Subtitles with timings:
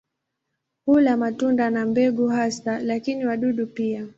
[0.85, 4.07] Hula matunda na mbegu hasa, lakini wadudu pia.